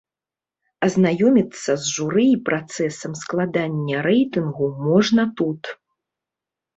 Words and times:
Азнаёміцца 0.85 1.71
з 1.81 1.91
журы 1.97 2.23
і 2.35 2.39
працэсам 2.47 3.11
складання 3.23 3.97
рэйтынгу 4.07 4.65
можна 4.87 5.27
тут. 5.43 5.61